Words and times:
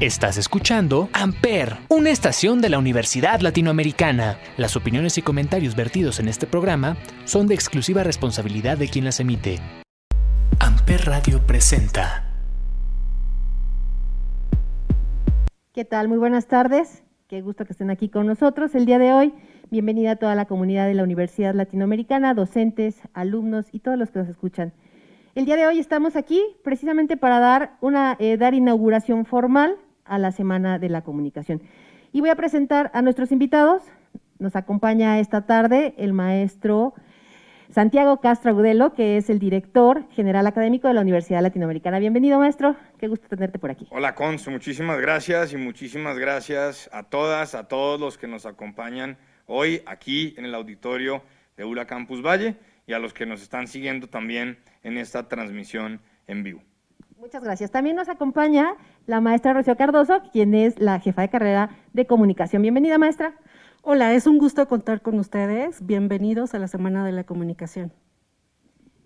Estás 0.00 0.38
escuchando 0.38 1.10
Amper, 1.12 1.76
una 1.90 2.08
estación 2.08 2.62
de 2.62 2.70
la 2.70 2.78
Universidad 2.78 3.40
Latinoamericana. 3.40 4.38
Las 4.56 4.74
opiniones 4.74 5.18
y 5.18 5.22
comentarios 5.22 5.76
vertidos 5.76 6.20
en 6.20 6.28
este 6.28 6.46
programa 6.46 6.96
son 7.26 7.46
de 7.46 7.54
exclusiva 7.54 8.02
responsabilidad 8.02 8.78
de 8.78 8.88
quien 8.88 9.04
las 9.04 9.20
emite. 9.20 9.58
Amper 10.58 11.04
Radio 11.04 11.46
presenta. 11.46 12.24
¿Qué 15.74 15.84
tal? 15.84 16.08
Muy 16.08 16.16
buenas 16.16 16.46
tardes. 16.46 17.02
Qué 17.28 17.42
gusto 17.42 17.66
que 17.66 17.74
estén 17.74 17.90
aquí 17.90 18.08
con 18.08 18.26
nosotros 18.26 18.74
el 18.74 18.86
día 18.86 18.98
de 18.98 19.12
hoy. 19.12 19.34
Bienvenida 19.70 20.12
a 20.12 20.16
toda 20.16 20.34
la 20.34 20.46
comunidad 20.46 20.86
de 20.86 20.94
la 20.94 21.02
Universidad 21.02 21.54
Latinoamericana, 21.54 22.32
docentes, 22.32 23.02
alumnos 23.12 23.66
y 23.70 23.80
todos 23.80 23.98
los 23.98 24.10
que 24.10 24.20
nos 24.20 24.28
escuchan. 24.30 24.72
El 25.34 25.44
día 25.44 25.56
de 25.56 25.66
hoy 25.66 25.78
estamos 25.78 26.16
aquí 26.16 26.42
precisamente 26.64 27.18
para 27.18 27.38
dar 27.38 27.76
una 27.82 28.16
eh, 28.18 28.38
dar 28.38 28.54
inauguración 28.54 29.26
formal 29.26 29.76
a 30.10 30.18
la 30.18 30.32
Semana 30.32 30.78
de 30.78 30.90
la 30.90 31.02
Comunicación. 31.02 31.62
Y 32.12 32.20
voy 32.20 32.28
a 32.28 32.36
presentar 32.36 32.90
a 32.92 33.00
nuestros 33.00 33.32
invitados. 33.32 33.82
Nos 34.38 34.56
acompaña 34.56 35.18
esta 35.20 35.46
tarde 35.46 35.94
el 35.96 36.12
maestro 36.12 36.94
Santiago 37.70 38.20
Castro 38.20 38.50
Agudelo, 38.50 38.94
que 38.94 39.16
es 39.16 39.30
el 39.30 39.38
director 39.38 40.04
general 40.10 40.46
académico 40.48 40.88
de 40.88 40.94
la 40.94 41.02
Universidad 41.02 41.40
Latinoamericana. 41.40 42.00
Bienvenido, 42.00 42.38
maestro. 42.40 42.74
Qué 42.98 43.06
gusto 43.06 43.28
tenerte 43.28 43.60
por 43.60 43.70
aquí. 43.70 43.86
Hola, 43.90 44.16
Consu. 44.16 44.50
Muchísimas 44.50 45.00
gracias 45.00 45.52
y 45.52 45.56
muchísimas 45.56 46.18
gracias 46.18 46.90
a 46.92 47.04
todas, 47.04 47.54
a 47.54 47.68
todos 47.68 48.00
los 48.00 48.18
que 48.18 48.26
nos 48.26 48.44
acompañan 48.44 49.18
hoy 49.46 49.82
aquí 49.86 50.34
en 50.36 50.46
el 50.46 50.54
auditorio 50.56 51.22
de 51.56 51.64
ULA 51.64 51.86
Campus 51.86 52.22
Valle 52.22 52.56
y 52.88 52.92
a 52.92 52.98
los 52.98 53.14
que 53.14 53.24
nos 53.24 53.40
están 53.40 53.68
siguiendo 53.68 54.08
también 54.08 54.58
en 54.82 54.98
esta 54.98 55.28
transmisión 55.28 56.00
en 56.26 56.42
vivo. 56.42 56.62
Muchas 57.30 57.44
gracias. 57.44 57.70
También 57.70 57.94
nos 57.94 58.08
acompaña 58.08 58.74
la 59.06 59.20
maestra 59.20 59.52
Rocío 59.52 59.76
Cardoso, 59.76 60.20
quien 60.32 60.52
es 60.52 60.80
la 60.80 60.98
jefa 60.98 61.22
de 61.22 61.28
carrera 61.28 61.70
de 61.92 62.04
comunicación. 62.04 62.60
Bienvenida, 62.60 62.98
maestra. 62.98 63.36
Hola, 63.82 64.14
es 64.14 64.26
un 64.26 64.36
gusto 64.36 64.66
contar 64.66 65.00
con 65.00 65.16
ustedes. 65.16 65.86
Bienvenidos 65.86 66.54
a 66.54 66.58
la 66.58 66.66
Semana 66.66 67.06
de 67.06 67.12
la 67.12 67.22
Comunicación. 67.22 67.92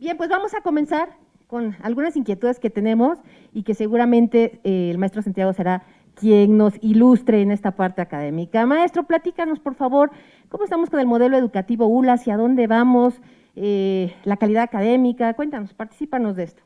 Bien, 0.01 0.17
pues 0.17 0.31
vamos 0.31 0.55
a 0.55 0.63
comenzar 0.63 1.11
con 1.49 1.77
algunas 1.83 2.17
inquietudes 2.17 2.59
que 2.61 2.71
tenemos 2.71 3.19
y 3.53 3.63
que 3.63 3.75
seguramente 3.75 4.59
eh, 4.65 4.89
el 4.91 4.97
maestro 4.97 5.21
Santiago 5.21 5.53
será 5.53 5.83
quien 6.15 6.57
nos 6.57 6.83
ilustre 6.83 7.43
en 7.43 7.51
esta 7.51 7.73
parte 7.73 8.01
académica. 8.01 8.65
Maestro, 8.65 9.05
platícanos, 9.05 9.61
por 9.61 9.75
favor, 9.75 10.11
cómo 10.49 10.65
estamos 10.65 10.89
con 10.89 10.99
el 10.99 11.07
modelo 11.07 11.37
educativo 11.37 11.89
ULA, 11.89 12.15
hacia 12.15 12.39
dónde 12.39 12.69
vamos, 12.69 13.21
eh, 13.55 14.15
la 14.25 14.39
calidad 14.39 14.63
académica. 14.63 15.35
Cuéntanos, 15.35 15.75
particípanos 15.75 16.37
de 16.37 16.45
esto. 16.45 16.63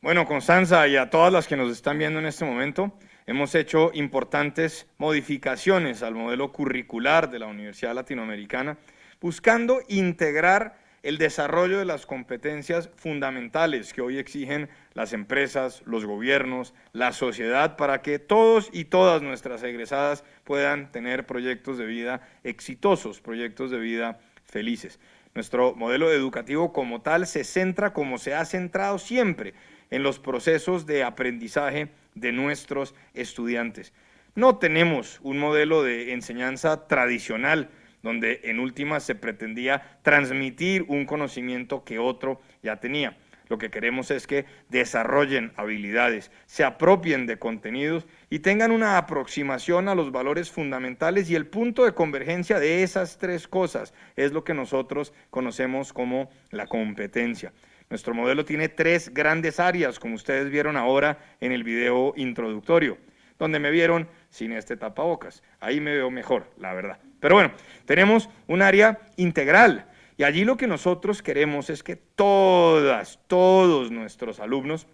Bueno, 0.00 0.26
Constanza 0.26 0.86
y 0.86 0.94
a 0.96 1.10
todas 1.10 1.32
las 1.32 1.48
que 1.48 1.56
nos 1.56 1.72
están 1.72 1.98
viendo 1.98 2.20
en 2.20 2.26
este 2.26 2.44
momento, 2.44 2.96
hemos 3.26 3.56
hecho 3.56 3.90
importantes 3.94 4.86
modificaciones 4.96 6.04
al 6.04 6.14
modelo 6.14 6.52
curricular 6.52 7.30
de 7.30 7.40
la 7.40 7.48
Universidad 7.48 7.96
Latinoamericana, 7.96 8.78
buscando 9.20 9.80
integrar 9.88 10.78
el 11.02 11.18
desarrollo 11.18 11.80
de 11.80 11.84
las 11.84 12.06
competencias 12.06 12.90
fundamentales 12.94 13.92
que 13.92 14.00
hoy 14.00 14.18
exigen 14.18 14.68
las 14.94 15.12
empresas, 15.12 15.82
los 15.84 16.04
gobiernos, 16.04 16.74
la 16.92 17.10
sociedad, 17.10 17.76
para 17.76 18.00
que 18.00 18.20
todos 18.20 18.70
y 18.72 18.84
todas 18.84 19.20
nuestras 19.20 19.64
egresadas 19.64 20.22
puedan 20.44 20.92
tener 20.92 21.26
proyectos 21.26 21.76
de 21.76 21.86
vida 21.86 22.20
exitosos, 22.44 23.20
proyectos 23.20 23.72
de 23.72 23.80
vida 23.80 24.20
felices. 24.44 25.00
Nuestro 25.34 25.74
modelo 25.74 26.12
educativo 26.12 26.72
como 26.72 27.02
tal 27.02 27.26
se 27.26 27.42
centra 27.42 27.92
como 27.92 28.18
se 28.18 28.34
ha 28.34 28.44
centrado 28.44 28.98
siempre 28.98 29.54
en 29.90 30.02
los 30.02 30.18
procesos 30.18 30.86
de 30.86 31.04
aprendizaje 31.04 31.88
de 32.14 32.32
nuestros 32.32 32.94
estudiantes. 33.14 33.92
No 34.34 34.58
tenemos 34.58 35.20
un 35.22 35.38
modelo 35.38 35.82
de 35.82 36.12
enseñanza 36.12 36.86
tradicional 36.86 37.70
donde 38.02 38.40
en 38.44 38.60
última 38.60 39.00
se 39.00 39.14
pretendía 39.14 39.98
transmitir 40.02 40.84
un 40.88 41.06
conocimiento 41.06 41.84
que 41.84 41.98
otro 41.98 42.40
ya 42.62 42.76
tenía. 42.76 43.16
Lo 43.48 43.56
que 43.56 43.70
queremos 43.70 44.10
es 44.10 44.26
que 44.26 44.44
desarrollen 44.68 45.52
habilidades, 45.56 46.30
se 46.46 46.64
apropien 46.64 47.26
de 47.26 47.38
contenidos 47.38 48.06
y 48.28 48.40
tengan 48.40 48.70
una 48.70 48.98
aproximación 48.98 49.88
a 49.88 49.94
los 49.94 50.12
valores 50.12 50.50
fundamentales 50.50 51.30
y 51.30 51.34
el 51.34 51.46
punto 51.46 51.84
de 51.84 51.94
convergencia 51.94 52.60
de 52.60 52.82
esas 52.82 53.16
tres 53.16 53.48
cosas 53.48 53.94
es 54.16 54.32
lo 54.32 54.44
que 54.44 54.52
nosotros 54.52 55.14
conocemos 55.30 55.94
como 55.94 56.30
la 56.50 56.66
competencia. 56.66 57.52
Nuestro 57.90 58.12
modelo 58.12 58.44
tiene 58.44 58.68
tres 58.68 59.12
grandes 59.14 59.60
áreas, 59.60 59.98
como 59.98 60.14
ustedes 60.14 60.50
vieron 60.50 60.76
ahora 60.76 61.18
en 61.40 61.52
el 61.52 61.64
video 61.64 62.12
introductorio, 62.16 62.98
donde 63.38 63.58
me 63.58 63.70
vieron 63.70 64.08
sin 64.28 64.52
este 64.52 64.76
tapabocas. 64.76 65.42
Ahí 65.58 65.80
me 65.80 65.94
veo 65.94 66.10
mejor, 66.10 66.50
la 66.58 66.74
verdad. 66.74 66.98
Pero 67.20 67.34
bueno, 67.36 67.52
tenemos 67.86 68.28
un 68.46 68.60
área 68.60 69.00
integral. 69.16 69.86
Y 70.18 70.24
allí 70.24 70.44
lo 70.44 70.56
que 70.56 70.66
nosotros 70.66 71.22
queremos 71.22 71.70
es 71.70 71.82
que 71.82 71.96
todas, 71.96 73.20
todos 73.26 73.90
nuestros 73.90 74.40
alumnos 74.40 74.86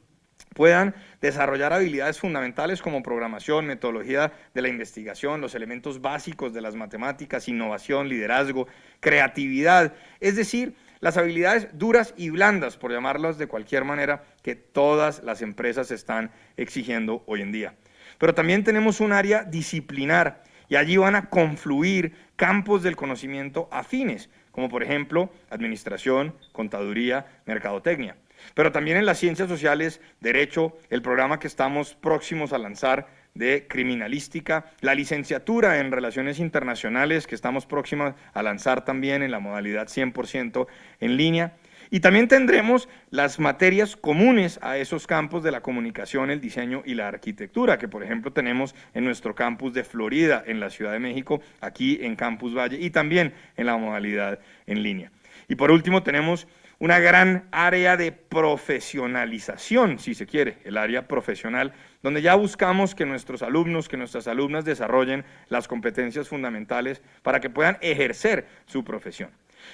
puedan 0.55 0.94
desarrollar 1.21 1.72
habilidades 1.72 2.21
fundamentales 2.21 2.81
como 2.81 3.03
programación, 3.03 3.66
metodología 3.66 4.32
de 4.55 4.62
la 4.62 4.69
investigación, 4.69 5.41
los 5.41 5.55
elementos 5.55 6.00
básicos 6.00 6.53
de 6.53 6.61
las 6.61 6.76
matemáticas, 6.76 7.49
innovación, 7.49 8.09
liderazgo, 8.09 8.69
creatividad, 9.00 9.94
es 10.21 10.37
decir, 10.37 10.75
las 11.00 11.16
habilidades 11.16 11.69
duras 11.72 12.15
y 12.16 12.31
blandas, 12.31 12.77
por 12.77 12.93
llamarlas 12.93 13.38
de 13.38 13.47
cualquier 13.47 13.84
manera, 13.84 14.25
que 14.43 14.55
todas 14.55 15.22
las 15.22 15.43
empresas 15.43 15.91
están 15.91 16.31
exigiendo 16.56 17.22
hoy 17.27 17.43
en 17.43 17.53
día. 17.53 17.75
Pero 18.19 18.34
también 18.34 18.65
tenemos 18.65 19.00
un 19.00 19.12
área 19.12 19.44
disciplinar 19.44 20.43
y 20.69 20.77
allí 20.77 20.97
van 20.97 21.15
a 21.15 21.28
confluir 21.28 22.15
campos 22.37 22.82
del 22.82 22.97
conocimiento 22.97 23.69
afines, 23.71 24.31
como 24.50 24.69
por 24.69 24.82
ejemplo 24.82 25.31
administración, 25.50 26.34
contaduría, 26.53 27.26
mercadotecnia. 27.44 28.16
Pero 28.55 28.72
también 28.72 28.97
en 28.97 29.06
las 29.06 29.19
ciencias 29.19 29.49
sociales, 29.49 30.00
derecho, 30.21 30.76
el 30.91 31.03
programa 31.03 31.38
que 31.38 31.47
estamos 31.47 31.94
próximos 31.94 32.53
a 32.53 32.59
lanzar 32.59 33.06
de 33.34 33.66
criminalística, 33.68 34.66
la 34.80 34.94
licenciatura 34.94 35.80
en 35.80 35.90
relaciones 35.90 36.38
internacionales 36.38 37.26
que 37.26 37.34
estamos 37.34 37.66
próximos 37.66 38.14
a 38.32 38.42
lanzar 38.42 38.84
también 38.84 39.22
en 39.22 39.32
la 39.32 39.40
modalidad 39.40 39.88
100% 39.88 40.66
en 41.00 41.16
línea. 41.16 41.54
Y 41.90 42.00
también 42.00 42.28
tendremos 42.28 42.88
las 43.10 43.38
materias 43.38 43.96
comunes 43.96 44.58
a 44.62 44.78
esos 44.78 45.06
campos 45.06 45.42
de 45.42 45.50
la 45.50 45.62
comunicación, 45.62 46.30
el 46.30 46.40
diseño 46.40 46.82
y 46.84 46.94
la 46.94 47.08
arquitectura, 47.08 47.78
que 47.78 47.88
por 47.88 48.02
ejemplo 48.02 48.32
tenemos 48.32 48.74
en 48.94 49.04
nuestro 49.04 49.34
campus 49.34 49.74
de 49.74 49.84
Florida, 49.84 50.42
en 50.46 50.60
la 50.60 50.70
Ciudad 50.70 50.92
de 50.92 50.98
México, 50.98 51.40
aquí 51.60 51.98
en 52.02 52.16
Campus 52.16 52.56
Valle, 52.56 52.78
y 52.80 52.90
también 52.90 53.34
en 53.56 53.66
la 53.66 53.76
modalidad 53.76 54.38
en 54.66 54.82
línea. 54.82 55.10
Y 55.48 55.56
por 55.56 55.70
último 55.70 56.02
tenemos 56.02 56.46
una 56.78 56.98
gran 56.98 57.48
área 57.52 57.96
de 57.96 58.12
profesionalización, 58.12 59.98
si 59.98 60.14
se 60.14 60.26
quiere, 60.26 60.58
el 60.64 60.76
área 60.76 61.06
profesional, 61.06 61.72
donde 62.04 62.20
ya 62.20 62.34
buscamos 62.34 62.94
que 62.94 63.06
nuestros 63.06 63.42
alumnos, 63.42 63.88
que 63.88 63.97
nuestras 63.97 64.28
alumnas 64.28 64.66
desarrollen 64.66 65.25
las 65.48 65.66
competencias 65.66 66.28
fundamentales 66.28 67.00
para 67.22 67.41
que 67.41 67.48
puedan 67.48 67.78
ejercer 67.81 68.47
su 68.66 68.84
profesión. 68.84 69.31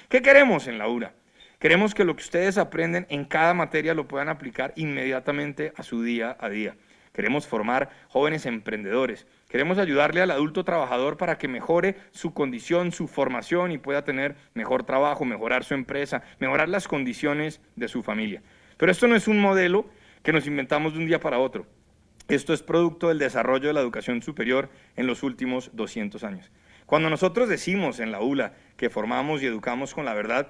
¿Qué 0.07 0.21
queremos 0.21 0.67
en 0.67 0.77
la 0.77 0.87
URA? 0.87 1.13
Queremos 1.59 1.93
que 1.93 2.05
lo 2.05 2.15
que 2.15 2.23
ustedes 2.23 2.57
aprenden 2.57 3.05
en 3.09 3.25
cada 3.25 3.53
materia 3.53 3.93
lo 3.93 4.07
puedan 4.07 4.29
aplicar 4.29 4.71
inmediatamente 4.77 5.73
a 5.75 5.83
su 5.83 6.03
día 6.03 6.37
a 6.39 6.47
día. 6.47 6.77
Queremos 7.11 7.47
formar 7.47 7.89
jóvenes 8.07 8.45
emprendedores. 8.45 9.27
Queremos 9.49 9.77
ayudarle 9.77 10.21
al 10.21 10.31
adulto 10.31 10.63
trabajador 10.63 11.17
para 11.17 11.37
que 11.37 11.49
mejore 11.49 11.97
su 12.11 12.33
condición, 12.33 12.93
su 12.93 13.09
formación 13.09 13.73
y 13.73 13.77
pueda 13.77 14.05
tener 14.05 14.37
mejor 14.53 14.85
trabajo, 14.85 15.25
mejorar 15.25 15.65
su 15.65 15.73
empresa, 15.73 16.23
mejorar 16.39 16.69
las 16.69 16.87
condiciones 16.87 17.59
de 17.75 17.89
su 17.89 18.01
familia. 18.01 18.41
Pero 18.77 18.89
esto 18.89 19.05
no 19.09 19.17
es 19.17 19.27
un 19.27 19.41
modelo 19.41 19.85
que 20.23 20.31
nos 20.31 20.47
inventamos 20.47 20.93
de 20.93 20.99
un 20.99 21.07
día 21.07 21.19
para 21.19 21.37
otro. 21.37 21.67
Esto 22.27 22.53
es 22.53 22.63
producto 22.63 23.09
del 23.09 23.19
desarrollo 23.19 23.67
de 23.67 23.73
la 23.73 23.81
educación 23.81 24.21
superior 24.21 24.69
en 24.95 25.07
los 25.07 25.23
últimos 25.23 25.71
200 25.73 26.23
años. 26.23 26.51
Cuando 26.85 27.09
nosotros 27.09 27.49
decimos 27.49 27.99
en 27.99 28.11
la 28.11 28.21
ULA 28.21 28.53
que 28.77 28.89
formamos 28.89 29.41
y 29.41 29.45
educamos 29.45 29.93
con 29.93 30.05
la 30.05 30.13
verdad, 30.13 30.49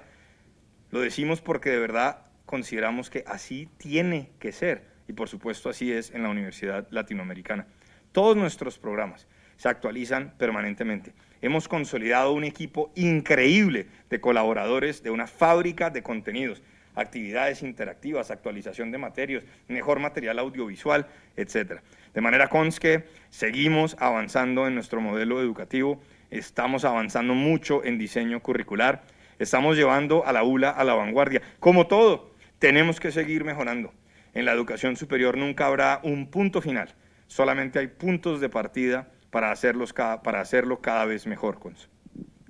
lo 0.90 1.00
decimos 1.00 1.40
porque 1.40 1.70
de 1.70 1.78
verdad 1.78 2.26
consideramos 2.46 3.10
que 3.10 3.24
así 3.26 3.68
tiene 3.78 4.30
que 4.38 4.52
ser 4.52 4.84
y 5.08 5.12
por 5.12 5.28
supuesto 5.28 5.68
así 5.68 5.92
es 5.92 6.10
en 6.12 6.22
la 6.22 6.28
Universidad 6.28 6.86
Latinoamericana. 6.90 7.66
Todos 8.12 8.36
nuestros 8.36 8.78
programas 8.78 9.26
se 9.56 9.68
actualizan 9.68 10.34
permanentemente. 10.38 11.14
Hemos 11.40 11.68
consolidado 11.68 12.32
un 12.32 12.44
equipo 12.44 12.92
increíble 12.94 13.86
de 14.10 14.20
colaboradores 14.20 15.02
de 15.02 15.10
una 15.10 15.26
fábrica 15.26 15.90
de 15.90 16.02
contenidos, 16.02 16.62
actividades 16.94 17.62
interactivas, 17.62 18.30
actualización 18.30 18.90
de 18.90 18.98
materias, 18.98 19.44
mejor 19.68 20.00
material 20.00 20.38
audiovisual, 20.38 21.06
etc. 21.36 21.80
De 22.14 22.20
manera 22.20 22.50
que 22.80 23.04
seguimos 23.30 23.96
avanzando 23.98 24.66
en 24.66 24.74
nuestro 24.74 25.00
modelo 25.00 25.40
educativo, 25.40 26.00
estamos 26.30 26.84
avanzando 26.84 27.34
mucho 27.34 27.84
en 27.84 27.98
diseño 27.98 28.40
curricular, 28.40 29.02
estamos 29.38 29.76
llevando 29.76 30.26
a 30.26 30.32
la 30.32 30.44
ULA 30.44 30.70
a 30.70 30.84
la 30.84 30.94
vanguardia. 30.94 31.42
Como 31.60 31.86
todo, 31.86 32.32
tenemos 32.58 33.00
que 33.00 33.10
seguir 33.10 33.44
mejorando. 33.44 33.92
En 34.34 34.44
la 34.44 34.52
educación 34.52 34.96
superior 34.96 35.36
nunca 35.36 35.66
habrá 35.66 36.00
un 36.02 36.30
punto 36.30 36.60
final 36.60 36.94
solamente 37.32 37.78
hay 37.78 37.86
puntos 37.86 38.40
de 38.40 38.48
partida 38.50 39.08
para, 39.30 39.50
hacerlos 39.50 39.94
para 39.94 40.40
hacerlo 40.40 40.80
cada 40.80 41.06
vez 41.06 41.26
mejor. 41.26 41.58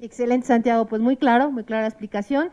Excelente, 0.00 0.46
Santiago, 0.48 0.86
pues 0.86 1.00
muy 1.00 1.16
claro, 1.16 1.52
muy 1.52 1.62
clara 1.62 1.86
explicación 1.86 2.50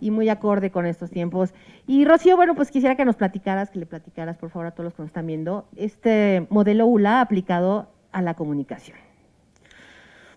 y 0.00 0.10
muy 0.10 0.28
acorde 0.28 0.70
con 0.70 0.86
estos 0.86 1.10
tiempos. 1.10 1.54
Y 1.86 2.04
Rocío, 2.04 2.36
bueno, 2.36 2.54
pues 2.54 2.70
quisiera 2.70 2.96
que 2.96 3.04
nos 3.04 3.16
platicaras, 3.16 3.70
que 3.70 3.78
le 3.78 3.86
platicaras 3.86 4.36
por 4.36 4.50
favor 4.50 4.66
a 4.66 4.70
todos 4.72 4.84
los 4.84 4.94
que 4.94 5.02
nos 5.02 5.08
están 5.10 5.26
viendo, 5.26 5.66
este 5.76 6.46
modelo 6.50 6.86
ULA 6.86 7.20
aplicado 7.20 7.88
a 8.12 8.22
la 8.22 8.34
comunicación. 8.34 8.98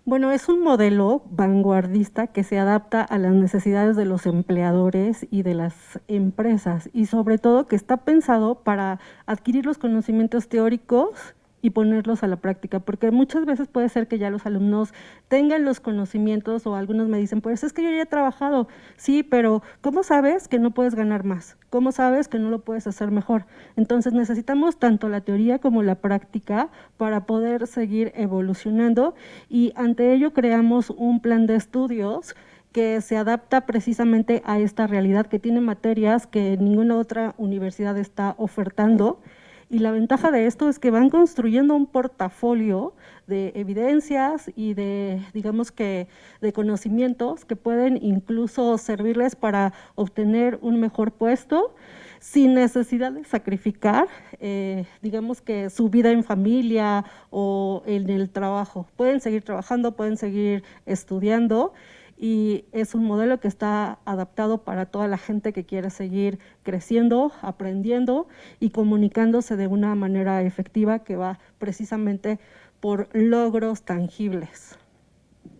Bueno, 0.05 0.31
es 0.31 0.49
un 0.49 0.63
modelo 0.63 1.21
vanguardista 1.29 2.27
que 2.27 2.43
se 2.43 2.57
adapta 2.57 3.03
a 3.03 3.17
las 3.19 3.33
necesidades 3.33 3.95
de 3.95 4.05
los 4.05 4.25
empleadores 4.25 5.27
y 5.29 5.43
de 5.43 5.53
las 5.53 5.99
empresas 6.07 6.89
y 6.93 7.05
sobre 7.05 7.37
todo 7.37 7.67
que 7.67 7.75
está 7.75 7.97
pensado 7.97 8.63
para 8.63 8.99
adquirir 9.27 9.67
los 9.67 9.77
conocimientos 9.77 10.49
teóricos 10.49 11.35
y 11.61 11.71
ponerlos 11.71 12.23
a 12.23 12.27
la 12.27 12.37
práctica, 12.37 12.79
porque 12.79 13.11
muchas 13.11 13.45
veces 13.45 13.67
puede 13.67 13.89
ser 13.89 14.07
que 14.07 14.17
ya 14.17 14.29
los 14.29 14.45
alumnos 14.45 14.93
tengan 15.27 15.65
los 15.65 15.79
conocimientos 15.79 16.65
o 16.65 16.75
algunos 16.75 17.07
me 17.07 17.17
dicen, 17.17 17.41
pues 17.41 17.63
es 17.63 17.73
que 17.73 17.83
yo 17.83 17.89
ya 17.89 18.03
he 18.03 18.05
trabajado, 18.05 18.67
sí, 18.97 19.23
pero 19.23 19.61
¿cómo 19.81 20.03
sabes 20.03 20.47
que 20.47 20.59
no 20.59 20.71
puedes 20.71 20.95
ganar 20.95 21.23
más? 21.23 21.57
¿Cómo 21.69 21.91
sabes 21.91 22.27
que 22.27 22.39
no 22.39 22.49
lo 22.49 22.59
puedes 22.59 22.87
hacer 22.87 23.11
mejor? 23.11 23.45
Entonces 23.75 24.13
necesitamos 24.13 24.77
tanto 24.77 25.09
la 25.09 25.21
teoría 25.21 25.59
como 25.59 25.83
la 25.83 25.95
práctica 25.95 26.69
para 26.97 27.25
poder 27.25 27.67
seguir 27.67 28.11
evolucionando 28.15 29.15
y 29.49 29.73
ante 29.75 30.13
ello 30.13 30.33
creamos 30.33 30.89
un 30.89 31.19
plan 31.21 31.45
de 31.45 31.55
estudios 31.55 32.35
que 32.71 33.01
se 33.01 33.17
adapta 33.17 33.65
precisamente 33.65 34.41
a 34.45 34.59
esta 34.59 34.87
realidad, 34.87 35.25
que 35.25 35.39
tiene 35.39 35.59
materias 35.59 36.27
que 36.27 36.55
ninguna 36.57 36.97
otra 36.97 37.33
universidad 37.37 37.97
está 37.97 38.35
ofertando 38.37 39.19
y 39.69 39.79
la 39.79 39.91
ventaja 39.91 40.31
de 40.31 40.47
esto 40.47 40.67
es 40.67 40.79
que 40.79 40.89
van 40.89 41.09
construyendo 41.09 41.75
un 41.75 41.85
portafolio 41.85 42.93
de 43.27 43.51
evidencias 43.55 44.51
y 44.55 44.73
de, 44.73 45.21
digamos 45.33 45.71
que, 45.71 46.07
de 46.41 46.53
conocimientos 46.53 47.45
que 47.45 47.55
pueden 47.55 47.99
incluso 48.01 48.77
servirles 48.79 49.35
para 49.35 49.73
obtener 49.93 50.57
un 50.61 50.79
mejor 50.79 51.11
puesto 51.11 51.75
sin 52.19 52.55
necesidad 52.55 53.11
de 53.11 53.23
sacrificar, 53.23 54.07
eh, 54.39 54.85
digamos 55.01 55.39
que 55.39 55.69
su 55.69 55.89
vida 55.89 56.11
en 56.11 56.23
familia 56.23 57.05
o 57.29 57.83
en 57.85 58.09
el 58.09 58.29
trabajo. 58.29 58.87
Pueden 58.97 59.21
seguir 59.21 59.43
trabajando, 59.43 59.95
pueden 59.95 60.17
seguir 60.17 60.63
estudiando 60.85 61.73
y 62.19 62.65
es 62.73 62.95
un 62.95 63.05
modelo 63.05 63.39
que 63.39 63.47
está 63.47 63.99
adaptado 64.03 64.59
para 64.63 64.85
toda 64.85 65.07
la 65.07 65.17
gente 65.17 65.53
que 65.53 65.63
quiere 65.63 65.89
seguir 65.89 66.37
creciendo, 66.63 67.31
aprendiendo 67.41 68.27
y 68.59 68.71
comunicándose 68.71 69.55
de 69.55 69.67
una 69.67 69.95
manera 69.95 70.41
efectiva 70.41 70.99
que 70.99 71.15
va 71.15 71.39
precisamente 71.59 72.37
por 72.81 73.07
logros 73.13 73.83
tangibles. 73.83 74.77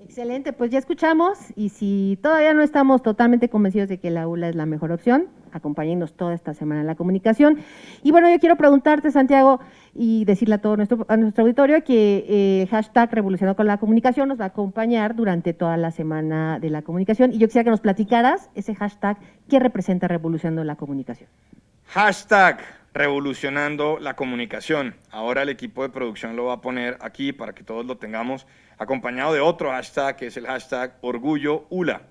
Excelente, 0.04 0.52
pues 0.52 0.70
ya 0.70 0.80
escuchamos 0.80 1.38
y 1.56 1.70
si 1.70 2.20
todavía 2.22 2.54
no 2.54 2.62
estamos 2.62 3.04
totalmente 3.04 3.48
convencidos 3.48 3.88
de 3.88 4.00
que 4.00 4.10
la 4.10 4.28
ULA 4.28 4.50
es 4.50 4.56
la 4.56 4.66
mejor 4.66 4.92
opción, 4.92 5.28
acompáñenos 5.52 6.14
toda 6.14 6.34
esta 6.34 6.54
semana 6.54 6.82
en 6.82 6.88
la 6.88 6.96
comunicación. 6.96 7.60
Y 8.04 8.12
bueno, 8.12 8.30
yo 8.30 8.40
quiero 8.40 8.56
preguntarte, 8.56 9.12
Santiago, 9.12 9.60
y 9.94 10.26
decirle 10.26 10.56
a 10.56 10.58
todo 10.60 10.78
nuestro, 10.78 11.06
a 11.10 11.18
nuestro 11.18 11.44
auditorio 11.44 11.84
que 11.84 12.26
eh, 12.28 12.68
hashtag 12.70 13.14
Revolucionado 13.14 13.56
con 13.56 13.68
la 13.68 13.78
Comunicación 13.78 14.30
nos 14.30 14.40
va 14.40 14.46
a 14.46 14.48
acompañar 14.50 15.16
durante 15.16 15.54
toda 15.54 15.78
la 15.78 15.92
semana 15.92 16.60
de 16.60 16.70
la 16.70 16.82
comunicación. 16.82 17.34
Y 17.34 17.38
yo 17.38 17.48
quisiera 17.48 17.64
que 17.64 17.72
nos 17.72 17.82
platicaras 17.82 18.50
ese 18.56 18.76
hashtag, 18.76 19.18
¿qué 19.48 19.60
representa 19.60 20.08
Revolucionando 20.08 20.64
la 20.64 20.76
Comunicación? 20.76 21.30
Hashtag 21.88 22.60
revolucionando 22.94 24.00
la 24.00 24.16
comunicación. 24.16 24.96
Ahora 25.12 25.44
el 25.44 25.50
equipo 25.50 25.84
de 25.84 25.90
producción 25.90 26.36
lo 26.36 26.46
va 26.46 26.54
a 26.54 26.62
poner 26.62 26.98
aquí 27.02 27.34
para 27.34 27.54
que 27.54 27.64
todos 27.64 27.86
lo 27.86 27.98
tengamos 27.98 28.48
acompañado 28.78 29.34
de 29.34 29.40
otro 29.40 29.70
hashtag 29.72 30.16
que 30.16 30.28
es 30.28 30.38
el 30.38 30.48
hashtag 30.48 30.98
Orgullo 31.02 31.66
ULA. 31.70 32.02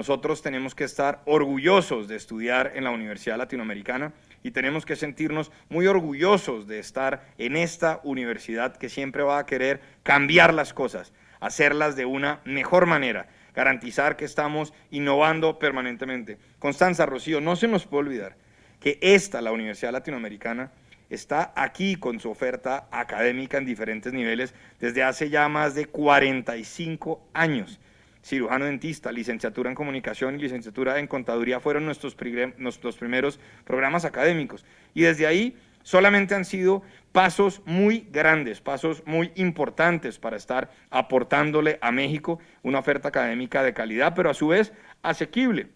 Nosotros 0.00 0.40
tenemos 0.40 0.74
que 0.74 0.84
estar 0.84 1.20
orgullosos 1.26 2.08
de 2.08 2.16
estudiar 2.16 2.72
en 2.74 2.84
la 2.84 2.90
Universidad 2.90 3.36
Latinoamericana 3.36 4.14
y 4.42 4.52
tenemos 4.52 4.86
que 4.86 4.96
sentirnos 4.96 5.52
muy 5.68 5.86
orgullosos 5.88 6.66
de 6.66 6.78
estar 6.78 7.26
en 7.36 7.54
esta 7.54 8.00
universidad 8.02 8.78
que 8.78 8.88
siempre 8.88 9.24
va 9.24 9.38
a 9.38 9.44
querer 9.44 9.82
cambiar 10.02 10.54
las 10.54 10.72
cosas, 10.72 11.12
hacerlas 11.38 11.96
de 11.96 12.06
una 12.06 12.40
mejor 12.46 12.86
manera, 12.86 13.28
garantizar 13.54 14.16
que 14.16 14.24
estamos 14.24 14.72
innovando 14.90 15.58
permanentemente. 15.58 16.38
Constanza 16.58 17.04
Rocío, 17.04 17.42
no 17.42 17.54
se 17.54 17.68
nos 17.68 17.84
puede 17.84 18.04
olvidar 18.04 18.36
que 18.80 18.98
esta, 19.02 19.42
la 19.42 19.52
Universidad 19.52 19.92
Latinoamericana, 19.92 20.72
está 21.10 21.52
aquí 21.54 21.96
con 21.96 22.20
su 22.20 22.30
oferta 22.30 22.88
académica 22.90 23.58
en 23.58 23.66
diferentes 23.66 24.14
niveles 24.14 24.54
desde 24.80 25.02
hace 25.02 25.28
ya 25.28 25.46
más 25.50 25.74
de 25.74 25.84
45 25.84 27.22
años. 27.34 27.78
Cirujano 28.22 28.66
dentista, 28.66 29.12
licenciatura 29.12 29.70
en 29.70 29.74
comunicación 29.74 30.34
y 30.34 30.42
licenciatura 30.42 30.98
en 30.98 31.06
contaduría 31.06 31.60
fueron 31.60 31.86
nuestros, 31.86 32.16
nuestros 32.58 32.96
primeros 32.96 33.40
programas 33.64 34.04
académicos. 34.04 34.64
Y 34.94 35.02
desde 35.02 35.26
ahí 35.26 35.56
solamente 35.82 36.34
han 36.34 36.44
sido 36.44 36.82
pasos 37.12 37.62
muy 37.64 38.06
grandes, 38.10 38.60
pasos 38.60 39.02
muy 39.06 39.32
importantes 39.34 40.18
para 40.18 40.36
estar 40.36 40.70
aportándole 40.90 41.78
a 41.80 41.92
México 41.92 42.38
una 42.62 42.78
oferta 42.78 43.08
académica 43.08 43.62
de 43.62 43.74
calidad, 43.74 44.14
pero 44.14 44.30
a 44.30 44.34
su 44.34 44.48
vez 44.48 44.72
asequible 45.02 45.68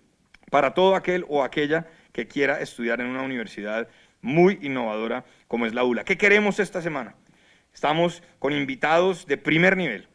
para 0.51 0.75
todo 0.75 0.95
aquel 0.95 1.25
o 1.29 1.43
aquella 1.43 1.87
que 2.13 2.29
quiera 2.29 2.61
estudiar 2.61 3.01
en 3.01 3.09
una 3.09 3.23
universidad 3.23 3.89
muy 4.21 4.59
innovadora 4.63 5.25
como 5.49 5.67
es 5.67 5.75
la 5.75 5.85
ULA. 5.85 6.05
¿Qué 6.05 6.17
queremos 6.17 6.61
esta 6.61 6.81
semana? 6.81 7.15
Estamos 7.73 8.23
con 8.39 8.53
invitados 8.53 9.27
de 9.27 9.37
primer 9.37 9.77
nivel. 9.77 10.09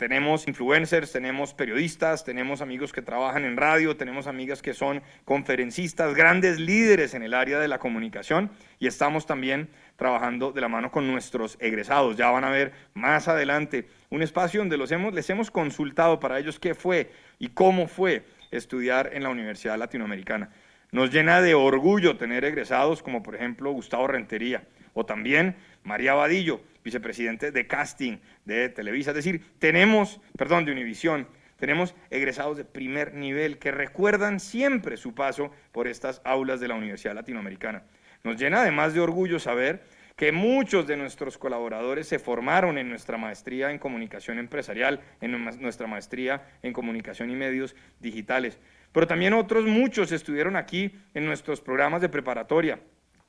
Tenemos 0.00 0.48
influencers, 0.48 1.12
tenemos 1.12 1.52
periodistas, 1.52 2.24
tenemos 2.24 2.62
amigos 2.62 2.90
que 2.90 3.02
trabajan 3.02 3.44
en 3.44 3.58
radio, 3.58 3.98
tenemos 3.98 4.26
amigas 4.26 4.62
que 4.62 4.72
son 4.72 5.02
conferencistas, 5.26 6.14
grandes 6.14 6.58
líderes 6.58 7.12
en 7.12 7.22
el 7.22 7.34
área 7.34 7.58
de 7.58 7.68
la 7.68 7.78
comunicación 7.78 8.50
y 8.78 8.86
estamos 8.86 9.26
también 9.26 9.68
trabajando 9.96 10.52
de 10.52 10.62
la 10.62 10.68
mano 10.68 10.90
con 10.90 11.06
nuestros 11.06 11.58
egresados. 11.60 12.16
Ya 12.16 12.30
van 12.30 12.44
a 12.44 12.50
ver 12.50 12.72
más 12.94 13.28
adelante 13.28 13.88
un 14.08 14.22
espacio 14.22 14.60
donde 14.60 14.78
los 14.78 14.90
hemos, 14.90 15.12
les 15.12 15.28
hemos 15.28 15.50
consultado 15.50 16.18
para 16.18 16.38
ellos 16.38 16.58
qué 16.58 16.74
fue 16.74 17.12
y 17.38 17.48
cómo 17.48 17.86
fue 17.86 18.24
estudiar 18.50 19.10
en 19.12 19.22
la 19.22 19.28
Universidad 19.28 19.76
Latinoamericana. 19.76 20.48
Nos 20.92 21.12
llena 21.12 21.42
de 21.42 21.52
orgullo 21.52 22.16
tener 22.16 22.46
egresados 22.46 23.02
como 23.02 23.22
por 23.22 23.34
ejemplo 23.34 23.70
Gustavo 23.72 24.06
Rentería 24.06 24.62
o 24.94 25.04
también 25.04 25.56
María 25.84 26.14
Vadillo, 26.14 26.60
vicepresidente 26.84 27.52
de 27.52 27.66
casting 27.66 28.18
de 28.44 28.68
Televisa. 28.68 29.10
Es 29.10 29.16
decir, 29.16 29.42
tenemos, 29.58 30.20
perdón, 30.36 30.64
de 30.64 30.72
Univisión, 30.72 31.26
tenemos 31.58 31.94
egresados 32.10 32.56
de 32.56 32.64
primer 32.64 33.14
nivel 33.14 33.58
que 33.58 33.70
recuerdan 33.70 34.40
siempre 34.40 34.96
su 34.96 35.14
paso 35.14 35.50
por 35.72 35.88
estas 35.88 36.22
aulas 36.24 36.58
de 36.58 36.68
la 36.68 36.74
Universidad 36.74 37.14
Latinoamericana. 37.14 37.82
Nos 38.24 38.38
llena 38.38 38.62
además 38.62 38.94
de 38.94 39.00
orgullo 39.00 39.38
saber 39.38 39.82
que 40.16 40.32
muchos 40.32 40.86
de 40.86 40.98
nuestros 40.98 41.38
colaboradores 41.38 42.06
se 42.06 42.18
formaron 42.18 42.76
en 42.76 42.90
nuestra 42.90 43.16
maestría 43.16 43.70
en 43.70 43.78
comunicación 43.78 44.38
empresarial, 44.38 45.00
en 45.22 45.32
nuestra 45.60 45.86
maestría 45.86 46.42
en 46.62 46.74
comunicación 46.74 47.30
y 47.30 47.36
medios 47.36 47.74
digitales. 48.00 48.58
Pero 48.92 49.06
también 49.06 49.32
otros 49.32 49.64
muchos 49.64 50.12
estuvieron 50.12 50.56
aquí 50.56 50.94
en 51.14 51.24
nuestros 51.24 51.60
programas 51.60 52.02
de 52.02 52.08
preparatoria, 52.08 52.80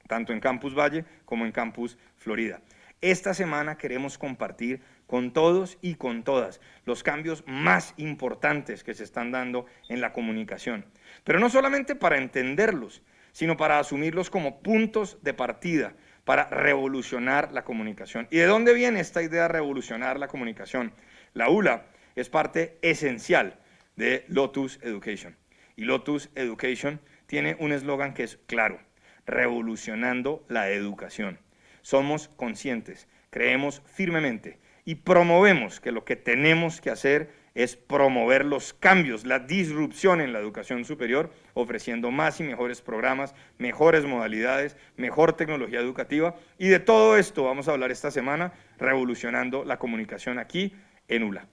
tanto 0.08 0.34
en 0.34 0.39
Campus 0.39 0.77
Valle 0.77 1.05
como 1.25 1.46
en 1.46 1.51
Campus 1.51 1.98
Florida. 2.17 2.62
Esta 3.01 3.34
semana 3.34 3.77
queremos 3.77 4.17
compartir 4.17 4.81
con 5.08 5.34
todos 5.34 5.77
y 5.81 5.96
con 5.96 6.24
todas 6.24 6.62
los 6.86 7.01
cambios 7.03 7.43
más 7.48 7.96
importantes 7.98 8.84
que 8.84 8.93
se 8.93 9.03
están 9.03 9.31
dando 9.31 9.65
en 9.89 10.01
la 10.01 10.13
comunicación. 10.13 10.86
Pero 11.24 11.39
no 11.39 11.50
solamente 11.50 11.96
para 11.96 12.17
entenderlos, 12.17 13.01
sino 13.31 13.58
para 13.58 13.79
asumirlos 13.79 14.29
como 14.29 14.62
puntos 14.62 15.17
de 15.24 15.34
partida 15.34 15.96
para 16.25 16.46
revolucionar 16.46 17.51
la 17.51 17.63
comunicación. 17.63 18.27
¿Y 18.29 18.38
de 18.38 18.46
dónde 18.46 18.74
viene 18.74 19.00
esta 19.00 19.24
idea 19.24 19.43
de 19.43 19.48
revolucionar 19.48 20.20
la 20.20 20.27
comunicación? 20.27 20.93
La 21.34 21.50
ULA 21.50 21.86
es 22.15 22.29
parte 22.29 22.77
esencial 22.81 23.60
de 23.96 24.25
Lotus 24.27 24.79
Education. 24.81 25.36
Y 25.75 25.86
Lotus 25.86 26.29
Education 26.36 27.01
tiene 27.25 27.55
un 27.60 27.72
eslogan 27.72 28.13
que 28.13 28.24
es 28.24 28.38
claro, 28.46 28.79
revolucionando 29.25 30.44
la 30.48 30.70
educación. 30.70 31.40
Somos 31.82 32.28
conscientes, 32.28 33.08
creemos 33.30 33.82
firmemente 33.86 34.60
y 34.86 34.96
promovemos 34.96 35.80
que 35.80 35.92
lo 35.92 36.06
que 36.06 36.16
tenemos 36.16 36.82
que 36.82 36.90
hacer 36.90 37.42
es 37.54 37.75
promover 37.75 38.46
los 38.46 38.74
cambios, 38.74 39.25
la 39.25 39.40
disrupción 39.40 40.22
en 40.22 40.32
la 40.32 40.40
educación 40.40 40.86
superior, 40.86 41.32
ofreciendo 41.54 42.10
más 42.12 42.40
y 42.40 42.44
mejores 42.44 42.82
programas, 42.82 43.36
mejores 43.58 44.06
modalidades, 44.06 44.78
mejor 44.96 45.34
tecnología 45.34 45.80
educativa. 45.80 46.36
Y 46.58 46.70
de 46.70 46.80
todo 46.80 47.18
esto 47.18 47.44
vamos 47.44 47.68
a 47.68 47.72
hablar 47.72 47.92
esta 47.92 48.12
semana, 48.12 48.54
revolucionando 48.78 49.66
la 49.66 49.80
comunicación 49.80 50.40
aquí 50.40 50.74
en 51.08 51.24
ULA. 51.24 51.48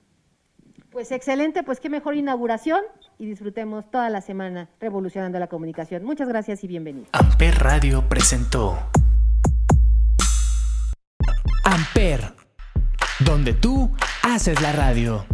Pues 0.91 1.11
excelente, 1.11 1.63
pues 1.65 1.81
qué 1.81 1.91
mejor 1.91 2.15
inauguración 2.15 2.83
y 3.19 3.27
disfrutemos 3.27 3.91
toda 3.91 4.09
la 4.11 4.21
semana 4.21 4.69
revolucionando 4.81 5.39
la 5.39 5.49
comunicación. 5.49 6.05
Muchas 6.05 6.29
gracias 6.29 6.63
y 6.65 6.69
bienvenidos. 6.69 7.09
Amper 7.13 7.59
Radio 7.59 8.09
presentó 8.09 8.79
Amper, 11.65 12.33
donde 13.21 13.53
tú 13.53 13.91
haces 14.23 14.61
la 14.63 14.73
radio. 14.73 15.27